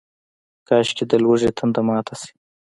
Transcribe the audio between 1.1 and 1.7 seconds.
د لوږې